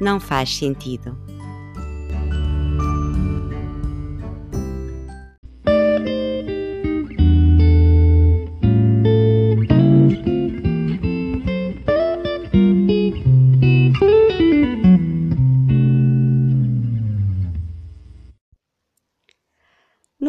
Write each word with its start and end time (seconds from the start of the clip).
não 0.00 0.18
faz 0.20 0.56
sentido. 0.56 1.16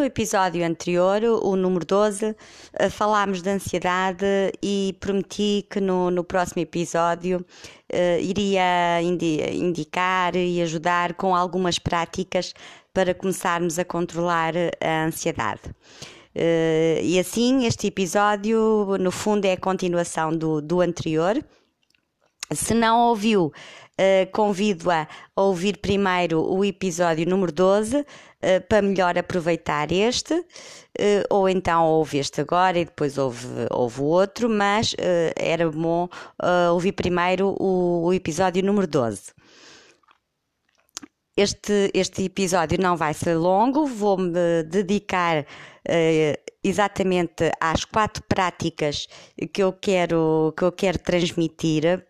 Episódio 0.05 0.65
anterior, 0.65 1.21
o 1.23 1.55
número 1.55 1.85
12, 1.85 2.35
eh, 2.73 2.89
falámos 2.89 3.41
de 3.41 3.49
ansiedade 3.49 4.25
e 4.61 4.95
prometi 4.99 5.65
que 5.69 5.81
no, 5.81 6.09
no 6.11 6.23
próximo 6.23 6.61
episódio 6.61 7.45
uh, 7.93 8.19
iria 8.21 9.01
indi 9.01 9.41
indicar 9.53 10.35
e 10.35 10.61
ajudar 10.61 11.13
com 11.15 11.35
algumas 11.35 11.79
práticas 11.79 12.53
para 12.93 13.13
começarmos 13.13 13.77
a 13.77 13.85
controlar 13.85 14.53
a 14.81 15.05
ansiedade. 15.05 15.61
Uh, 16.35 17.01
e 17.01 17.17
assim, 17.19 17.65
este 17.65 17.87
episódio, 17.87 18.97
no 18.99 19.11
fundo, 19.11 19.45
é 19.45 19.53
a 19.53 19.57
continuação 19.57 20.35
do, 20.35 20.61
do 20.61 20.81
anterior. 20.81 21.43
Se 22.53 22.73
não 22.73 23.09
ouviu, 23.09 23.51
uh, 23.99 24.31
convido-a 24.31 25.07
a 25.35 25.41
ouvir 25.41 25.77
primeiro 25.77 26.41
o 26.41 26.63
episódio 26.63 27.27
número 27.27 27.51
12 27.51 27.97
uh, 27.97 28.05
para 28.67 28.81
melhor 28.81 29.17
aproveitar 29.17 29.91
este, 29.91 30.33
uh, 30.33 30.45
ou 31.29 31.49
então 31.49 31.85
ouve 31.85 32.17
este 32.17 32.41
agora 32.41 32.77
e 32.77 32.85
depois 32.85 33.17
ouve, 33.17 33.47
ouve 33.71 34.01
o 34.01 34.05
outro, 34.05 34.49
mas 34.49 34.95
era 35.35 35.69
bom 35.69 36.07
ouvir 36.71 36.91
primeiro 36.91 37.55
o, 37.59 38.05
o, 38.05 38.13
episódio 38.13 38.63
número 38.63 38.87
12. 38.87 39.33
Este, 41.37 41.91
este 41.93 42.23
episódio 42.23 42.79
não 42.79 42.95
vai 42.95 43.13
ser 43.13 43.35
longo, 43.35 43.85
vou-me 43.85 44.31
dedicar 44.63 45.45
exatamente 46.63 47.51
às 47.59 47.83
quatro 47.83 48.23
práticas 48.23 49.07
que 49.53 49.61
eu 49.61 49.73
quero, 49.73 50.53
que 50.57 50.63
eu 50.63 50.71
quero 50.71 50.97
transmitir 50.97 52.03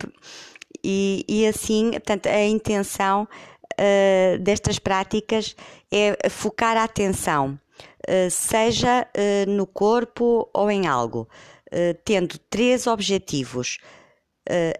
e, 0.88 1.24
e 1.28 1.46
assim, 1.46 1.90
portanto, 1.90 2.26
a 2.28 2.44
intenção 2.46 3.24
uh, 3.24 4.38
destas 4.38 4.78
práticas 4.78 5.56
é 5.90 6.28
focar 6.30 6.76
a 6.76 6.84
atenção, 6.84 7.58
uh, 8.08 8.30
seja 8.30 9.06
no 9.48 9.66
corpo 9.66 10.48
ou 10.54 10.70
em 10.70 10.86
algo, 10.86 11.28
tendo 12.04 12.38
três 12.50 12.86
objetivos. 12.86 13.78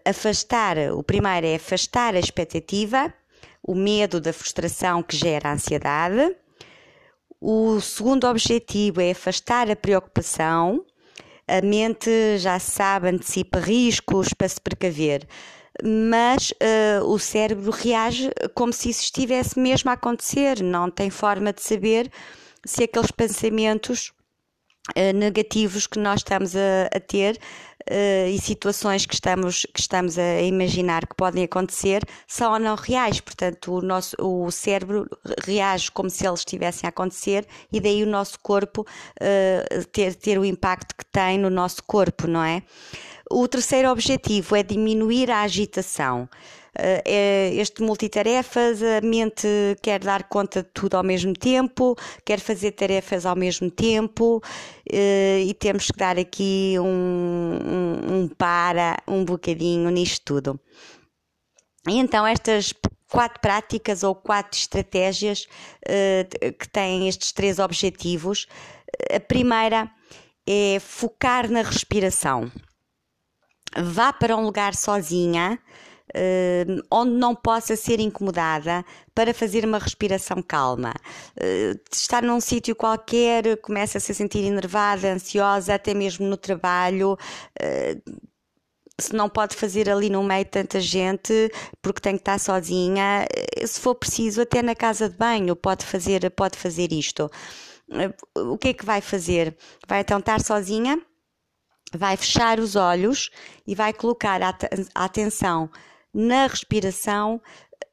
afastar, 0.04 0.76
o 0.92 1.02
primeiro 1.02 1.46
é 1.46 1.56
afastar 1.56 2.14
a 2.14 2.20
expectativa, 2.20 3.12
o 3.66 3.74
medo 3.74 4.20
da 4.20 4.32
frustração 4.32 5.02
que 5.02 5.16
gera 5.16 5.50
a 5.50 5.52
ansiedade. 5.52 6.36
O 7.40 7.80
segundo 7.80 8.26
objetivo 8.26 9.00
é 9.00 9.10
afastar 9.10 9.70
a 9.70 9.76
preocupação. 9.76 10.84
A 11.48 11.60
mente 11.60 12.38
já 12.38 12.58
sabe, 12.58 13.08
antecipa 13.08 13.58
riscos 13.58 14.32
para 14.32 14.48
se 14.48 14.60
precaver 14.60 15.26
mas 15.84 16.52
uh, 16.52 17.04
o 17.04 17.18
cérebro 17.18 17.70
reage 17.70 18.30
como 18.54 18.72
se 18.72 18.90
isso 18.90 19.02
estivesse 19.02 19.58
mesmo 19.58 19.90
a 19.90 19.94
acontecer, 19.94 20.62
não 20.62 20.90
tem 20.90 21.10
forma 21.10 21.52
de 21.52 21.62
saber 21.62 22.10
se 22.64 22.84
aqueles 22.84 23.10
pensamentos 23.10 24.12
negativos 25.14 25.86
que 25.86 25.98
nós 25.98 26.20
estamos 26.20 26.54
a, 26.54 26.86
a 26.94 27.00
ter 27.00 27.36
uh, 27.90 28.28
e 28.28 28.38
situações 28.38 29.04
que 29.04 29.14
estamos, 29.14 29.66
que 29.72 29.80
estamos 29.80 30.18
a 30.18 30.40
imaginar 30.42 31.06
que 31.06 31.14
podem 31.14 31.44
acontecer 31.44 32.02
são 32.26 32.52
ou 32.52 32.58
não 32.58 32.74
reais. 32.76 33.20
Portanto, 33.20 33.72
o, 33.72 33.82
nosso, 33.82 34.16
o 34.20 34.50
cérebro 34.50 35.08
reage 35.44 35.90
como 35.90 36.08
se 36.08 36.26
eles 36.26 36.40
estivessem 36.40 36.86
a 36.86 36.90
acontecer 36.90 37.46
e 37.72 37.80
daí 37.80 38.02
o 38.02 38.06
nosso 38.06 38.38
corpo 38.40 38.86
ter, 39.92 40.14
ter 40.14 40.38
o 40.38 40.44
impacto 40.44 40.94
que 40.96 41.04
tem 41.06 41.38
no 41.38 41.50
nosso 41.50 41.82
corpo, 41.82 42.26
não 42.26 42.42
é? 42.42 42.62
O 43.30 43.48
terceiro 43.48 43.90
objetivo 43.90 44.54
é 44.54 44.62
diminuir 44.62 45.30
a 45.30 45.42
agitação. 45.42 46.28
Eh, 46.78 47.02
é 47.04 47.54
este 47.54 47.82
multitarefas, 47.82 48.82
a 48.82 49.00
mente 49.00 49.46
quer 49.82 50.00
dar 50.00 50.24
conta 50.24 50.62
de 50.62 50.68
tudo 50.72 50.96
ao 50.96 51.02
mesmo 51.02 51.32
tempo, 51.32 51.96
quer 52.24 52.40
fazer 52.40 52.72
tarefas 52.72 53.24
ao 53.24 53.36
mesmo 53.36 53.70
tempo 53.70 54.42
eh, 54.90 55.44
e 55.46 55.54
temos 55.54 55.86
que 55.86 55.98
dar 55.98 56.18
aqui 56.18 56.74
um, 56.78 56.84
um, 56.84 58.14
um 58.14 58.28
para 58.28 58.96
um 59.08 59.24
bocadinho 59.24 59.90
nisto 59.90 60.24
tudo. 60.24 60.60
E 61.88 61.98
então 61.98 62.26
estas 62.26 62.74
quatro 63.10 63.40
práticas 63.40 64.02
ou 64.02 64.14
quatro 64.14 64.58
estratégias 64.58 65.46
uh, 65.86 66.52
que 66.52 66.68
têm 66.68 67.06
estes 67.08 67.30
três 67.30 67.60
objetivos. 67.60 68.48
A 69.14 69.20
primeira 69.20 69.88
é 70.44 70.78
focar 70.80 71.48
na 71.48 71.62
respiração 71.62 72.50
vá 73.76 74.12
para 74.12 74.36
um 74.36 74.44
lugar 74.44 74.74
sozinha, 74.74 75.58
Uh, 76.14 76.82
onde 76.90 77.12
não 77.12 77.34
possa 77.34 77.74
ser 77.76 78.00
incomodada 78.00 78.84
para 79.14 79.34
fazer 79.34 79.64
uma 79.64 79.78
respiração 79.78 80.40
calma. 80.42 80.94
Uh, 81.36 81.78
estar 81.92 82.22
num 82.22 82.40
sítio 82.40 82.76
qualquer, 82.76 83.56
começa 83.58 83.98
a 83.98 84.00
se 84.00 84.14
sentir 84.14 84.44
enervada, 84.44 85.12
ansiosa, 85.12 85.74
até 85.74 85.94
mesmo 85.94 86.26
no 86.26 86.36
trabalho. 86.36 87.18
Uh, 87.60 88.26
se 88.98 89.14
não 89.14 89.28
pode 89.28 89.54
fazer 89.56 89.90
ali 89.90 90.08
no 90.08 90.22
meio 90.22 90.46
tanta 90.46 90.80
gente 90.80 91.50
porque 91.82 92.00
tem 92.00 92.14
que 92.14 92.22
estar 92.22 92.38
sozinha, 92.40 93.26
se 93.66 93.78
for 93.78 93.94
preciso, 93.94 94.40
até 94.40 94.62
na 94.62 94.74
casa 94.74 95.06
de 95.10 95.16
banho 95.16 95.54
pode 95.54 95.84
fazer, 95.84 96.30
pode 96.30 96.56
fazer 96.56 96.90
isto. 96.92 97.30
O 98.34 98.56
que 98.56 98.68
é 98.68 98.72
que 98.72 98.86
vai 98.86 99.02
fazer? 99.02 99.54
Vai 99.86 100.00
então 100.00 100.18
estar 100.18 100.40
sozinha? 100.40 100.98
vai 101.94 102.16
fechar 102.16 102.58
os 102.58 102.76
olhos 102.76 103.30
e 103.66 103.74
vai 103.74 103.92
colocar 103.92 104.42
a, 104.42 104.56
atenção 104.94 105.70
na 106.16 106.46
respiração 106.46 107.42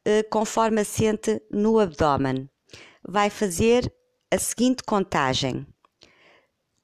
eh, 0.05 0.23
conforme 0.23 0.79
assente 0.79 1.41
no 1.51 1.77
abdômen. 1.77 2.49
Vai 3.05 3.29
fazer 3.29 3.93
a 4.31 4.39
seguinte 4.39 4.81
contagem. 4.83 5.67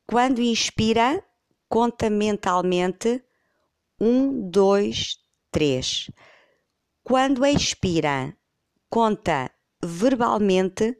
Quando 0.05 0.41
inspira, 0.41 1.23
conta 1.69 2.09
mentalmente 2.09 3.23
um, 4.01 4.49
dois, 4.49 5.17
três. 5.49 6.11
Quando 7.03 7.45
expira, 7.45 8.35
conta 8.89 9.49
verbalmente 9.81 10.97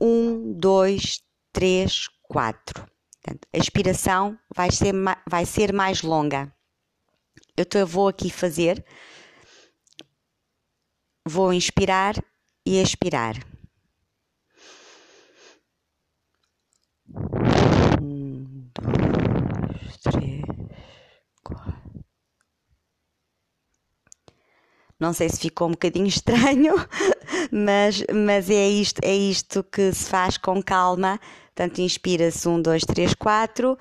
um, 0.00 0.52
dois, 0.52 1.22
três, 1.52 2.08
quatro. 2.22 2.84
Portanto, 3.22 3.46
a 3.52 3.58
expiração 3.58 4.36
vai 4.52 4.72
ser, 4.72 4.92
vai 5.28 5.46
ser 5.46 5.72
mais 5.72 6.02
longa. 6.02 6.52
Eu 7.56 7.86
vou 7.86 8.08
aqui 8.08 8.30
fazer, 8.30 8.84
vou 11.26 11.52
inspirar 11.52 12.14
e 12.66 12.80
expirar. 12.80 13.36
Um, 18.00 18.68
dois, 18.80 19.96
três, 19.98 20.42
quatro. 21.42 22.04
Não 24.98 25.12
sei 25.12 25.28
se 25.28 25.40
ficou 25.40 25.68
um 25.68 25.72
bocadinho 25.72 26.06
estranho, 26.08 26.74
mas, 27.50 28.04
mas 28.14 28.50
é, 28.50 28.68
isto, 28.68 29.00
é 29.02 29.14
isto 29.14 29.64
que 29.64 29.92
se 29.92 30.08
faz 30.08 30.36
com 30.36 30.62
calma 30.62 31.18
Portanto, 31.60 31.80
inspira-se 31.80 32.48
1, 32.48 32.62
2, 32.62 32.84
3, 32.86 33.14
4 33.14 33.78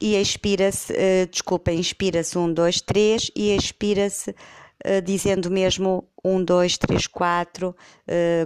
e 0.00 0.16
expira-se, 0.16 0.92
uh, 0.92 1.26
desculpa, 1.30 1.70
inspira-se 1.70 2.36
1, 2.36 2.52
2, 2.52 2.80
3 2.80 3.30
e 3.36 3.54
expira-se 3.54 4.30
uh, 4.30 5.00
dizendo 5.04 5.48
mesmo 5.48 6.09
1, 6.24 6.44
2, 6.44 6.78
3, 6.78 7.06
4 7.06 7.76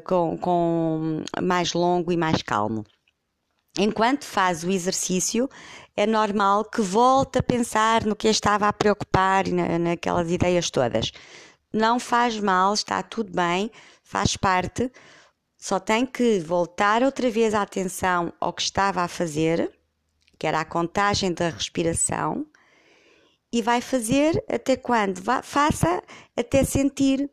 com, 0.04 0.38
com 0.38 1.22
mais 1.42 1.72
longo 1.72 2.12
e 2.12 2.16
mais 2.16 2.42
calmo. 2.42 2.84
Enquanto 3.76 4.24
faz 4.24 4.62
o 4.62 4.70
exercício, 4.70 5.48
é 5.96 6.06
normal 6.06 6.64
que 6.64 6.80
volte 6.80 7.38
a 7.38 7.42
pensar 7.42 8.04
no 8.04 8.14
que 8.14 8.28
estava 8.28 8.68
a 8.68 8.72
preocupar 8.72 9.48
e 9.48 9.52
na, 9.52 9.78
naquelas 9.78 10.30
ideias 10.30 10.70
todas. 10.70 11.10
não 11.72 11.98
faz 11.98 12.38
mal, 12.38 12.72
está 12.72 13.02
tudo 13.02 13.32
bem, 13.32 13.70
faz 14.02 14.36
parte. 14.36 14.92
Só 15.58 15.80
tem 15.80 16.06
que 16.06 16.38
voltar 16.38 17.02
outra 17.02 17.28
vez 17.30 17.52
a 17.52 17.62
atenção 17.62 18.32
ao 18.38 18.52
que 18.52 18.62
estava 18.62 19.02
a 19.02 19.08
fazer, 19.08 19.72
que 20.38 20.46
era 20.46 20.60
a 20.60 20.64
contagem 20.64 21.32
da 21.32 21.48
respiração, 21.48 22.46
e 23.52 23.62
vai 23.62 23.80
fazer 23.80 24.44
até 24.48 24.76
quando? 24.76 25.20
Faça 25.42 26.02
até 26.36 26.64
sentir 26.64 27.28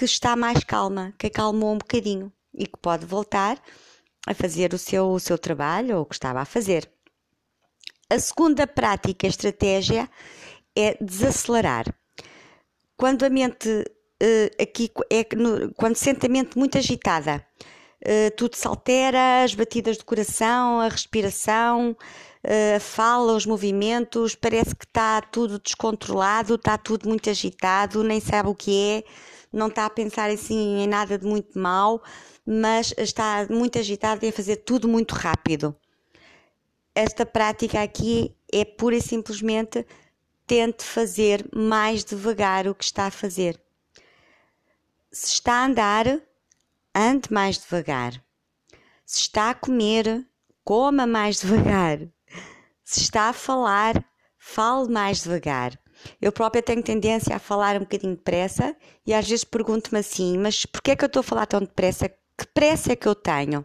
que 0.00 0.06
está 0.06 0.34
mais 0.34 0.64
calma, 0.64 1.12
que 1.18 1.26
acalmou 1.26 1.74
um 1.74 1.76
bocadinho 1.76 2.32
e 2.54 2.66
que 2.66 2.78
pode 2.78 3.04
voltar 3.04 3.62
a 4.26 4.32
fazer 4.32 4.72
o 4.72 4.78
seu, 4.78 5.10
o 5.10 5.20
seu 5.20 5.36
trabalho 5.36 5.96
ou 5.96 6.02
o 6.02 6.06
que 6.06 6.14
estava 6.14 6.40
a 6.40 6.46
fazer. 6.46 6.90
A 8.08 8.18
segunda 8.18 8.66
prática, 8.66 9.26
estratégia, 9.26 10.08
é 10.74 10.96
desacelerar. 11.04 11.84
Quando 12.96 13.24
a 13.24 13.28
mente 13.28 13.68
uh, 13.68 14.62
aqui 14.62 14.90
é 15.10 15.22
quando 15.76 15.96
sente 15.96 16.24
a 16.24 16.30
mente 16.30 16.56
muito 16.56 16.78
agitada, 16.78 17.44
uh, 18.02 18.34
tudo 18.38 18.56
se 18.56 18.66
altera, 18.66 19.44
as 19.44 19.54
batidas 19.54 19.98
do 19.98 20.06
coração, 20.06 20.80
a 20.80 20.88
respiração, 20.88 21.90
uh, 21.90 22.76
a 22.76 22.80
fala, 22.80 23.34
os 23.34 23.44
movimentos, 23.44 24.34
parece 24.34 24.74
que 24.74 24.86
está 24.86 25.20
tudo 25.20 25.58
descontrolado, 25.58 26.54
está 26.54 26.78
tudo 26.78 27.06
muito 27.06 27.28
agitado, 27.28 28.02
nem 28.02 28.18
sabe 28.18 28.48
o 28.48 28.54
que 28.54 28.74
é, 28.74 29.04
não 29.52 29.68
está 29.68 29.86
a 29.86 29.90
pensar 29.90 30.30
assim 30.30 30.82
em 30.82 30.86
nada 30.86 31.18
de 31.18 31.26
muito 31.26 31.58
mal, 31.58 32.02
mas 32.46 32.94
está 32.96 33.46
muito 33.50 33.78
agitado 33.78 34.24
e 34.24 34.28
a 34.28 34.32
fazer 34.32 34.56
tudo 34.56 34.88
muito 34.88 35.14
rápido. 35.14 35.74
Esta 36.94 37.24
prática 37.24 37.82
aqui 37.82 38.36
é 38.52 38.64
pura 38.64 38.96
e 38.96 39.02
simplesmente 39.02 39.86
tente 40.46 40.84
fazer 40.84 41.48
mais 41.54 42.04
devagar 42.04 42.66
o 42.66 42.74
que 42.74 42.84
está 42.84 43.06
a 43.06 43.10
fazer. 43.10 43.60
Se 45.12 45.34
está 45.34 45.54
a 45.54 45.66
andar, 45.66 46.06
ande 46.94 47.32
mais 47.32 47.58
devagar. 47.58 48.22
Se 49.06 49.20
está 49.20 49.50
a 49.50 49.54
comer, 49.54 50.26
coma 50.64 51.06
mais 51.06 51.38
devagar. 51.42 51.98
Se 52.84 53.00
está 53.00 53.28
a 53.28 53.32
falar, 53.32 54.04
fale 54.38 54.88
mais 54.88 55.22
devagar. 55.22 55.78
Eu 56.20 56.32
própria 56.32 56.62
tenho 56.62 56.82
tendência 56.82 57.34
a 57.34 57.38
falar 57.38 57.76
um 57.76 57.80
bocadinho 57.80 58.14
depressa 58.14 58.76
e 59.06 59.12
às 59.14 59.28
vezes 59.28 59.44
pergunto-me 59.44 59.98
assim: 59.98 60.38
mas 60.38 60.64
porquê 60.66 60.92
é 60.92 60.96
que 60.96 61.04
eu 61.04 61.08
estou 61.08 61.20
a 61.20 61.24
falar 61.24 61.46
tão 61.46 61.60
depressa? 61.60 62.08
Que 62.08 62.46
pressa 62.54 62.92
é 62.92 62.96
que 62.96 63.08
eu 63.08 63.14
tenho? 63.14 63.64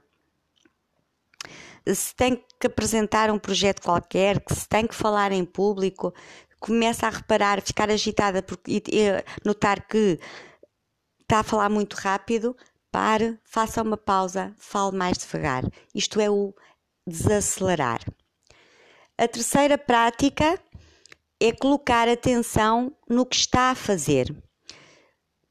Se 1.87 2.15
tem 2.15 2.43
que 2.59 2.67
apresentar 2.67 3.29
um 3.29 3.37
projeto 3.37 3.81
qualquer, 3.81 4.39
que 4.39 4.55
se 4.55 4.67
tem 4.67 4.87
que 4.87 4.95
falar 4.95 5.31
em 5.31 5.45
público, 5.45 6.13
começa 6.59 7.05
a 7.05 7.11
reparar, 7.11 7.61
ficar 7.61 7.91
agitada 7.91 8.41
porque, 8.41 8.81
e, 8.91 9.01
notar 9.45 9.85
que 9.87 10.19
está 11.21 11.39
a 11.39 11.43
falar 11.43 11.69
muito 11.69 11.93
rápido, 11.93 12.57
pare, 12.91 13.37
faça 13.43 13.83
uma 13.83 13.97
pausa, 13.97 14.53
fale 14.57 14.97
mais 14.97 15.17
devagar. 15.17 15.63
Isto 15.93 16.19
é 16.19 16.29
o 16.29 16.53
desacelerar. 17.05 18.01
A 19.17 19.27
terceira 19.27 19.77
prática 19.77 20.59
é 21.39 21.51
colocar 21.51 22.07
atenção 22.07 22.91
no 23.09 23.25
que 23.25 23.35
está 23.35 23.71
a 23.71 23.75
fazer. 23.75 24.33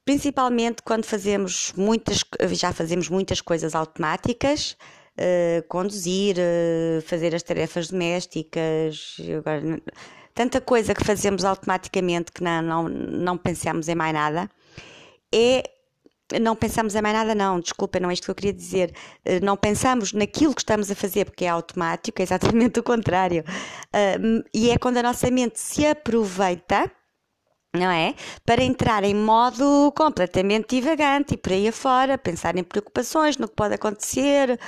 Principalmente 0.04 0.82
quando 0.82 1.04
fazemos 1.04 1.72
muitas, 1.76 2.20
já 2.52 2.72
fazemos 2.72 3.08
muitas 3.08 3.40
coisas 3.40 3.75
automáticas, 3.75 4.76
uh, 5.19 5.66
conduzir, 5.69 6.36
uh, 6.36 7.00
fazer 7.02 7.34
as 7.34 7.42
tarefas 7.42 7.88
domésticas, 7.88 9.16
agora, 9.38 9.81
tanta 10.34 10.60
coisa 10.60 10.94
que 10.94 11.04
fazemos 11.04 11.44
automaticamente 11.44 12.32
que 12.32 12.42
não, 12.42 12.60
não, 12.60 12.88
não 12.88 13.38
pensamos 13.38 13.88
em 13.88 13.94
mais 13.94 14.12
nada, 14.12 14.50
é 15.32 15.74
não 16.41 16.56
pensamos 16.56 16.94
em 16.94 17.03
mais 17.03 17.15
nada, 17.15 17.35
não, 17.35 17.61
desculpa, 17.61 18.00
não 18.00 18.11
é 18.11 18.15
isto 18.15 18.25
que 18.25 18.31
eu 18.31 18.35
queria 18.35 18.53
dizer. 18.53 18.94
Eh, 19.25 19.41
não 19.41 19.56
pensamos 19.56 20.12
naquilo 20.12 20.55
que 20.55 20.62
estamos 20.62 20.91
a 20.91 20.94
fazer 20.94 21.26
porque 21.26 21.44
é 21.44 21.49
automático, 21.49 22.21
é 22.21 22.25
exatamente 22.25 22.79
o 22.81 22.82
contrário. 22.82 23.44
E 24.53 24.71
é 24.71 24.79
quando 24.79 24.99
a 24.99 25.03
nossa 25.03 25.31
mente 25.31 25.61
se 25.61 25.87
aproveita 25.87 26.91
não 27.75 27.91
é? 27.91 28.15
Para 28.47 28.62
entrar 28.62 29.03
em 29.05 29.15
modo 29.15 29.93
completamente 29.97 30.76
divagante 30.76 31.35
e 31.35 31.37
por 31.37 31.53
aí 31.53 31.69
afora, 31.69 32.17
pensar 32.17 32.56
em 32.56 32.62
preocupações, 32.62 33.37
no 33.37 33.49
que 33.49 33.55
pode 33.55 33.75
acontecer, 33.75 34.59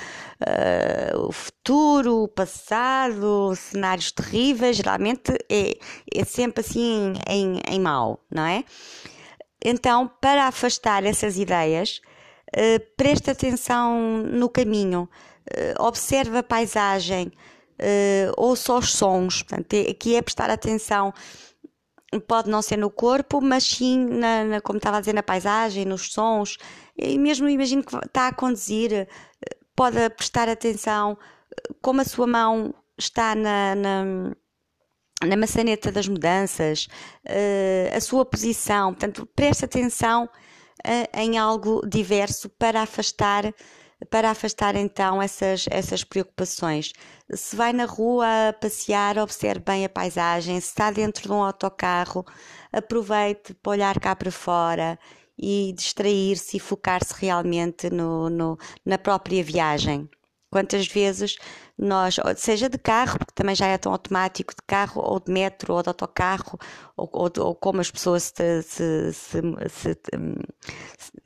uh, 0.41 1.27
o 1.29 1.33
futuro, 1.33 2.25
o 2.25 2.29
passado, 2.29 3.55
cenários 3.55 4.11
terríveis, 4.11 4.77
geralmente 4.77 5.33
é, 5.51 5.79
é 6.13 6.25
sempre 6.25 6.61
assim 6.61 7.15
em, 7.29 7.61
em 7.71 7.81
não 7.81 8.45
é? 8.45 8.65
Então, 9.65 10.11
para 10.21 10.47
afastar 10.47 11.05
essas 11.05 11.39
ideias, 11.39 12.01
uh, 12.49 12.81
preste 12.97 13.31
atenção 13.31 13.99
no 14.23 14.49
caminho, 14.49 15.09
uh, 15.51 15.83
observe 15.83 16.39
a 16.39 16.43
paisagem, 16.43 17.29
uh, 17.81 18.33
ouça 18.37 18.75
os 18.75 18.93
sons, 18.93 19.43
portanto, 19.43 19.75
é, 19.75 19.91
aqui 19.91 20.15
é 20.17 20.23
prestar 20.23 20.51
atenção. 20.51 21.13
Pode 22.27 22.49
não 22.49 22.63
ser 22.63 22.77
no 22.77 22.89
corpo, 22.89 23.41
mas 23.41 23.65
sim, 23.65 24.07
na, 24.07 24.45
na, 24.45 24.61
como 24.61 24.79
estava 24.79 24.99
a 24.99 25.01
dizer, 25.01 25.13
na 25.13 25.23
paisagem, 25.23 25.85
nos 25.85 26.13
sons, 26.13 26.57
e 26.97 27.19
mesmo 27.19 27.49
imagino 27.49 27.83
que 27.83 27.97
está 27.97 28.29
a 28.29 28.35
conduzir, 28.35 29.09
pode 29.75 30.09
prestar 30.11 30.49
atenção 30.49 31.19
como 31.83 32.01
a 32.01 32.05
sua 32.05 32.27
mão 32.27 32.75
está 32.99 33.35
na, 33.35 33.75
na, 33.75 34.33
na 35.25 35.37
maçaneta 35.37 35.91
das 35.91 36.09
mudanças, 36.09 36.89
uh, 37.27 37.97
a 37.97 38.01
sua 38.01 38.25
posição, 38.25 38.93
portanto, 38.93 39.27
preste 39.35 39.65
atenção 39.65 40.25
uh, 40.25 41.19
em 41.19 41.39
algo 41.39 41.87
diverso 41.87 42.49
para 42.51 42.83
afastar 42.83 43.53
para 44.11 44.31
afastar 44.31 44.77
então 44.77 45.23
essas, 45.23 45.65
essas 45.71 46.05
preocupações. 46.05 46.93
Se 47.33 47.57
vai 47.57 47.73
na 47.73 47.87
rua 47.87 48.55
passear, 48.61 49.17
observe 49.19 49.65
bem 49.65 49.87
a 49.87 49.89
paisagem. 49.89 50.61
Se 50.61 50.69
está 50.69 50.91
dentro 50.91 51.23
de 51.23 51.33
um 51.33 51.43
autocarro, 51.43 52.25
aproveite 52.71 53.55
para 53.55 53.71
olhar 53.73 53.99
cá 53.99 54.15
para 54.15 54.31
fora 54.31 54.99
e 55.39 55.73
distrair-se 55.75 56.57
e 56.57 56.61
focar-se 56.61 57.15
realmente 57.17 57.89
no, 57.91 58.29
no, 58.29 58.59
na 58.85 58.99
própria 58.99 59.43
viagem. 59.43 60.09
Quantas 60.57 60.87
vezes 60.87 61.37
nós, 61.77 62.17
seja 62.39 62.67
de 62.67 62.79
carro, 62.79 63.19
porque 63.19 63.35
também 63.35 63.55
já 63.55 63.67
é 63.67 63.77
tão 63.77 63.93
automático, 63.93 64.55
de 64.55 64.63
carro 64.67 65.03
ou 65.05 65.21
de 65.21 65.31
metro 65.31 65.75
ou 65.75 65.83
de 65.83 65.91
autocarro, 65.91 66.59
ou, 66.97 67.11
ou, 67.13 67.31
ou 67.41 67.55
como 67.55 67.83
as 67.83 67.91
pessoas 67.91 68.33
se, 68.35 68.63
se, 68.63 69.13
se, 69.13 69.99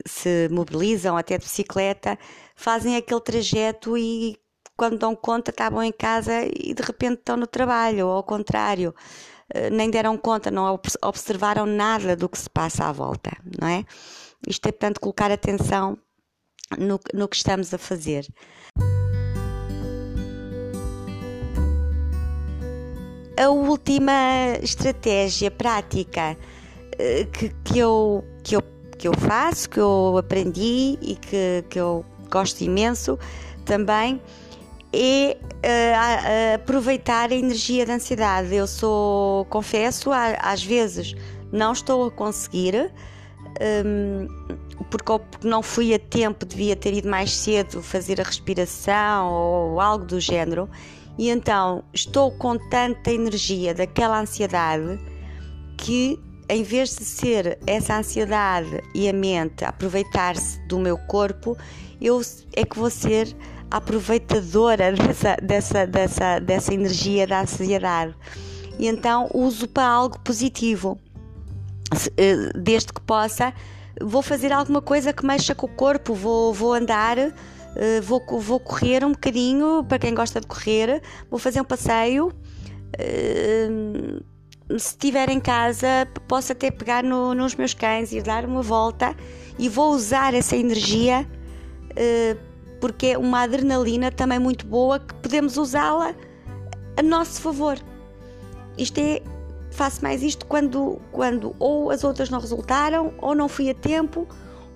se, 0.05 0.49
mobilizam, 0.51 1.15
até 1.15 1.37
de 1.37 1.45
bicicleta, 1.45 2.19
fazem 2.57 2.97
aquele 2.97 3.21
trajeto 3.21 3.97
e 3.97 4.37
quando 4.75 4.97
dão 4.97 5.15
conta 5.15 5.51
estavam 5.51 5.81
em 5.81 5.93
casa 5.93 6.33
e 6.43 6.73
de 6.73 6.83
repente 6.83 7.19
estão 7.19 7.37
no 7.37 7.47
trabalho, 7.47 8.07
ou 8.07 8.11
ao 8.11 8.23
contrário, 8.23 8.93
eh, 9.53 9.69
nem 9.69 9.89
deram 9.89 10.17
conta, 10.17 10.51
não 10.51 10.77
observaram 11.01 11.65
nada 11.65 12.17
do 12.17 12.27
que 12.27 12.37
se 12.37 12.49
passa 12.49 12.83
à 12.83 12.91
volta, 12.91 13.31
não 13.61 13.69
é? 13.69 13.85
Isto 14.45 14.67
é, 14.67 14.73
portanto, 14.73 14.99
colocar 14.99 15.31
atenção 15.31 15.97
no, 16.77 16.99
no 17.13 17.29
que 17.29 17.37
estamos 17.37 17.73
a 17.73 17.77
fazer. 17.77 18.27
A 23.41 23.49
última 23.49 24.11
estratégia 24.61 25.49
prática 25.49 26.37
eh, 26.99 27.25
que, 27.33 27.49
que, 27.63 27.79
eu, 27.79 28.23
que, 28.43 28.55
eu, 28.55 28.61
que 28.97 29.07
eu 29.07 29.13
faço, 29.17 29.67
que 29.67 29.79
eu 29.79 30.15
aprendi 30.17 30.99
e 31.01 31.15
que, 31.15 31.65
que 31.67 31.79
eu 31.79 32.05
gosto 32.29 32.61
imenso 32.61 33.17
também 33.65 34.21
é 34.93 35.37
uh, 35.41 36.55
aproveitar 36.55 37.31
a 37.31 37.35
energia 37.35 37.85
da 37.85 37.93
ansiedade. 37.95 38.53
Eu 38.53 38.67
sou, 38.67 39.45
confesso, 39.45 40.11
às 40.11 40.63
vezes 40.63 41.15
não 41.51 41.71
estou 41.71 42.05
a 42.07 42.11
conseguir, 42.11 42.91
um, 43.85 44.27
porque 44.89 45.11
não 45.43 45.63
fui 45.63 45.93
a 45.93 45.99
tempo, 45.99 46.45
devia 46.45 46.75
ter 46.75 46.93
ido 46.93 47.09
mais 47.09 47.31
cedo 47.31 47.81
fazer 47.81 48.19
a 48.19 48.23
respiração 48.23 49.31
ou 49.31 49.79
algo 49.79 50.05
do 50.05 50.19
género 50.19 50.69
e 51.17 51.29
então 51.29 51.83
estou 51.93 52.31
com 52.31 52.57
tanta 52.69 53.11
energia 53.11 53.73
daquela 53.73 54.19
ansiedade 54.19 54.99
que, 55.77 56.19
em 56.49 56.63
vez 56.63 56.95
de 56.95 57.03
ser 57.03 57.59
essa 57.65 57.97
ansiedade 57.97 58.81
e 58.93 59.09
a 59.09 59.13
mente 59.13 59.65
aproveitar-se 59.65 60.59
do 60.67 60.79
meu 60.79 60.97
corpo, 60.97 61.57
eu 61.99 62.21
é 62.55 62.65
que 62.65 62.77
vou 62.77 62.89
ser 62.89 63.35
aproveitadora 63.69 64.91
dessa, 64.93 65.37
dessa, 65.41 65.87
dessa, 65.87 66.39
dessa 66.39 66.73
energia 66.73 67.25
da 67.25 67.41
ansiedade. 67.41 68.15
E 68.77 68.87
então 68.87 69.29
uso 69.33 69.67
para 69.67 69.87
algo 69.87 70.19
positivo. 70.19 70.99
Eh, 72.17 72.51
desde 72.55 72.93
que 72.93 73.01
possa, 73.01 73.53
vou 74.01 74.21
fazer 74.21 74.51
alguma 74.51 74.81
coisa 74.81 75.11
que 75.11 75.25
mexa 75.25 75.53
com 75.53 75.67
o 75.67 75.69
corpo, 75.69 76.13
vou, 76.13 76.53
vou 76.53 76.73
andar 76.73 77.17
Uh, 77.75 78.01
vou, 78.01 78.21
vou 78.39 78.59
correr 78.59 79.03
um 79.05 79.11
bocadinho, 79.11 79.83
para 79.87 79.97
quem 79.97 80.13
gosta 80.13 80.41
de 80.41 80.47
correr, 80.47 81.01
vou 81.29 81.39
fazer 81.39 81.61
um 81.61 81.63
passeio, 81.63 82.27
uh, 82.27 84.23
se 84.79 84.89
estiver 84.89 85.29
em 85.29 85.39
casa, 85.39 86.07
posso 86.27 86.51
até 86.51 86.69
pegar 86.69 87.03
no, 87.03 87.33
nos 87.33 87.55
meus 87.55 87.73
cães 87.73 88.11
e 88.11 88.21
dar 88.21 88.45
uma 88.45 88.61
volta 88.61 89.15
e 89.57 89.69
vou 89.69 89.91
usar 89.91 90.33
essa 90.33 90.55
energia 90.55 91.27
uh, 91.91 92.51
porque 92.79 93.07
é 93.07 93.17
uma 93.17 93.43
adrenalina 93.43 94.11
também 94.11 94.39
muito 94.39 94.65
boa 94.65 94.99
que 94.99 95.13
podemos 95.15 95.55
usá-la 95.55 96.15
a 96.97 97.03
nosso 97.03 97.39
favor. 97.41 97.77
Isto 98.77 98.99
é, 98.99 99.21
faço 99.69 100.01
mais 100.01 100.23
isto 100.23 100.45
quando, 100.45 100.99
quando 101.11 101.55
ou 101.59 101.91
as 101.91 102.03
outras 102.03 102.29
não 102.29 102.39
resultaram, 102.39 103.13
ou 103.19 103.35
não 103.35 103.47
fui 103.47 103.69
a 103.69 103.73
tempo, 103.75 104.27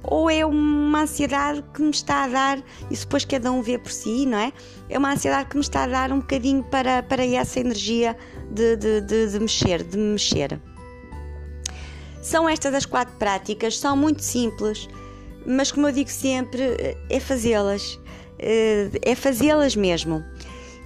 ou 0.08 0.30
é 0.30 0.46
uma 0.46 1.02
ansiedade 1.02 1.64
que 1.74 1.82
me 1.82 1.92
está 1.92 2.24
a 2.24 2.28
dar, 2.28 2.64
isso 2.90 3.06
depois 3.06 3.26
cada 3.26 3.52
um 3.52 3.62
vê 3.62 3.78
por 3.78 3.92
si, 3.92 4.26
não 4.26 4.38
é? 4.38 4.54
É 4.90 4.98
uma 4.98 5.14
ansiedade 5.14 5.50
que 5.50 5.56
me 5.56 5.62
está 5.62 5.84
a 5.84 5.88
dar 5.88 6.12
um 6.12 6.20
bocadinho 6.20 6.64
para, 6.64 7.04
para 7.04 7.26
essa 7.26 7.60
energia 7.60 8.16
de, 8.52 8.76
de, 8.76 9.02
de, 9.02 9.32
de 9.32 9.40
mexer, 9.40 9.84
de 9.84 9.98
me 9.98 10.14
mexer. 10.14 10.60
São 12.22 12.50
estas 12.50 12.74
as 12.74 12.86
quatro 12.86 13.16
práticas, 13.18 13.78
são 13.78 13.96
muito 13.96 14.24
simples, 14.24 14.90
mas 15.46 15.72
como 15.72 15.88
eu 15.88 15.92
digo 15.92 16.10
sempre, 16.10 16.98
é 17.10 17.20
fazê-las, 17.20 18.00
é 18.40 19.16
fazê-las 19.16 19.76
mesmo. 19.76 20.24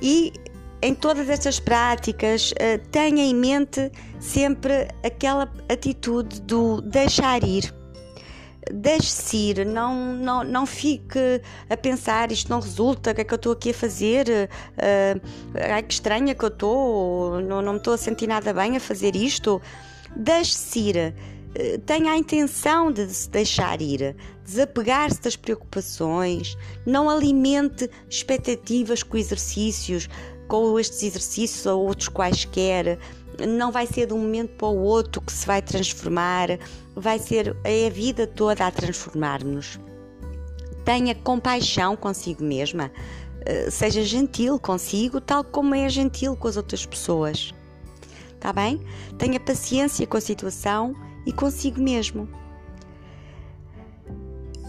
E 0.02 0.34
em 0.82 0.94
todas 0.94 1.30
estas 1.30 1.60
práticas, 1.60 2.54
tenha 2.92 3.24
em 3.24 3.34
mente 3.34 3.92
sempre 4.20 4.90
aquela 5.04 5.50
atitude 5.70 6.42
do 6.42 6.82
deixar 6.82 7.44
ir 7.44 7.79
deixe-se 8.72 9.38
ir, 9.38 9.66
não, 9.66 10.14
não, 10.16 10.44
não 10.44 10.66
fique 10.66 11.42
a 11.70 11.78
pensar 11.78 12.32
isto 12.32 12.50
não 12.50 12.60
resulta, 12.60 13.12
o 13.12 13.16
que 13.16 13.22
é 13.22 13.24
que 13.24 13.34
eu 13.34 13.38
estou 13.38 13.54
aqui 13.54 13.72
a 13.72 13.74
fazer? 13.74 14.50
Uh, 14.78 15.22
ai 15.72 15.84
que 15.84 15.94
estranha 15.94 16.36
que 16.36 16.44
eu 16.44 16.50
estou, 16.50 17.42
não, 17.42 17.62
não 17.62 17.74
me 17.74 17.80
estou 17.80 17.94
a 17.94 17.98
sentir 17.98 18.28
nada 18.28 18.54
bem 18.54 18.76
a 18.76 18.80
fazer 18.80 19.16
isto. 19.16 19.62
Deixe-se 20.16 20.80
ir, 20.80 21.14
uh, 21.16 21.80
tenha 21.80 22.12
a 22.12 22.18
intenção 22.18 22.92
de 22.92 23.08
se 23.08 23.30
deixar 23.30 23.82
ir, 23.82 24.16
desapegar-se 24.44 25.22
das 25.22 25.36
preocupações, 25.36 26.58
não 26.86 27.10
alimente 27.10 27.90
expectativas 28.10 29.04
com 29.04 29.18
exercícios, 29.18 30.10
com 30.48 30.78
estes 30.80 31.04
exercícios 31.04 31.66
ou 31.66 31.86
outros 31.86 32.10
quaisquer. 32.10 33.00
Não 33.48 33.72
vai 33.72 33.88
ser 33.88 34.08
de 34.08 34.14
um 34.14 34.18
momento 34.18 34.50
para 34.58 34.68
o 34.68 34.82
outro 34.82 35.22
que 35.22 35.32
se 35.32 35.48
vai 35.48 35.62
transformar, 35.62 36.50
vai 37.00 37.20
ser 37.20 37.56
é 37.64 37.88
a 37.88 37.90
vida 37.90 38.28
toda 38.28 38.66
a 38.66 38.72
transformar-nos. 38.72 39.80
Tenha 40.84 41.14
compaixão 41.16 41.96
consigo 41.96 42.44
mesma, 42.44 42.92
eh, 43.46 43.70
seja 43.70 44.04
gentil 44.04 44.60
consigo, 44.60 45.22
tal 45.22 45.44
como 45.44 45.76
é 45.76 45.88
gentil 45.90 46.36
com 46.36 46.48
as 46.48 46.58
outras 46.58 46.86
pessoas. 46.86 47.54
Está 48.36 48.54
bem? 48.54 48.80
Tenha 49.18 49.40
paciência 49.40 50.08
com 50.08 50.18
a 50.18 50.22
situação 50.22 50.96
e 51.26 51.34
consigo 51.34 51.82
mesmo. 51.82 52.28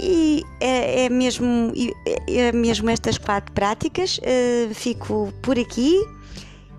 E 0.01 0.43
é, 0.61 1.05
é 1.05 1.09
mesmo, 1.09 1.73
é 2.27 2.53
mesmo 2.53 2.89
estas 2.89 3.19
quatro 3.19 3.53
práticas. 3.53 4.19
Uh, 4.19 4.75
fico 4.75 5.33
por 5.43 5.59
aqui. 5.59 5.95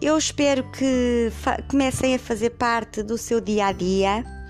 Eu 0.01 0.17
espero 0.17 0.63
que 0.71 1.31
comecem 1.69 2.15
a 2.15 2.19
fazer 2.19 2.49
parte 2.51 3.03
do 3.03 3.17
seu 3.19 3.39
dia 3.39 3.67
a 3.67 3.71
dia 3.71 4.25
eh, 4.25 4.40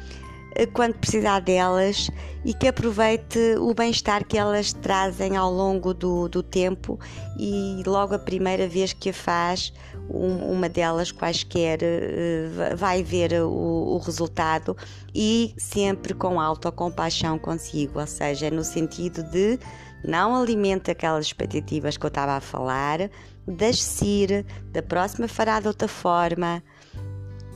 quando 0.74 0.96
precisar 0.96 1.39
delas 1.39 2.10
e 2.43 2.53
que 2.53 2.67
aproveite 2.67 3.55
o 3.60 3.74
bem-estar 3.74 4.25
que 4.25 4.38
elas 4.38 4.74
trazem 4.74 5.38
ao 5.38 5.51
longo 5.51 5.93
do, 5.93 6.27
do 6.27 6.43
tempo 6.43 7.00
e 7.38 7.81
logo 7.86 8.15
a 8.15 8.20
primeira 8.20 8.67
vez 8.67 8.93
que 8.93 9.10
a 9.10 9.13
faz, 9.13 9.74
um, 10.10 10.51
uma 10.51 10.67
delas 10.67 11.12
quaisquer 11.12 11.79
uh, 11.81 12.75
vai 12.75 13.03
ver 13.03 13.34
o, 13.41 13.96
o, 13.96 13.98
resultado 13.98 14.75
e 15.13 15.53
sempre 15.58 16.13
com 16.13 16.39
autocompaixão 16.39 17.38
consigo, 17.39 18.00
ou 18.00 18.08
seja, 18.08 18.50
no 18.50 18.63
sentido 18.63 19.24
de 19.24 19.60
não 20.03 20.36
alimente 20.36 20.91
aquelas 20.91 21.27
expectativas 21.27 21.96
que 21.96 22.05
eu 22.05 22.10
estava 22.10 22.34
a 22.34 22.41
falar, 22.41 23.10
deixe-se 23.48 24.05
ir, 24.05 24.46
da 24.72 24.81
próxima 24.81 25.27
fará 25.27 25.60
de 25.60 25.67
outra 25.67 25.88
forma. 25.88 26.63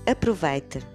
Aproveite. 0.05 0.94